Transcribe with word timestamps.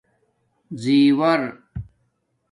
زیݸر 0.81 1.41